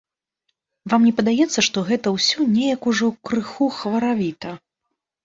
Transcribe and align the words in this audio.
Вам 0.93 1.01
не 1.07 1.11
падаецца, 1.19 1.59
што 1.67 1.83
гэта 1.89 2.13
ўсё 2.15 2.45
неяк 2.55 2.81
ужо 2.93 3.11
крыху 3.31 3.69
хваравіта? 3.77 4.57